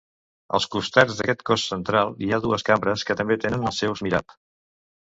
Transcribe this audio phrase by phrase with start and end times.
[0.59, 4.41] Als costats d'aquest cos central hi ha dues cambres que també tenen el seu mihrab.